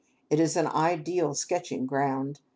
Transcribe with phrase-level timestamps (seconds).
[0.31, 2.39] It is an ideal sketching ground.